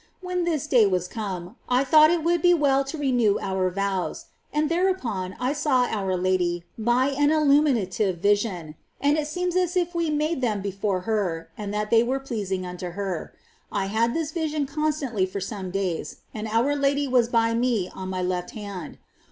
[0.19, 4.25] When this day was come, I thought it would be well to renew our vows;
[4.51, 9.93] and thereupon I saw our Lady, by an illuminative vision; and it seemed as if
[9.93, 13.31] we made them before her, and that they were pleasing unto her.
[13.71, 18.09] I had this vision constantly for some days, and our Lady was by me on
[18.09, 18.97] my left hand.